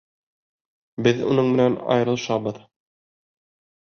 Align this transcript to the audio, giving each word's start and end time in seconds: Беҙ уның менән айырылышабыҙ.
Беҙ 1.07 1.19
уның 1.33 1.51
менән 1.55 1.75
айырылышабыҙ. 1.97 2.57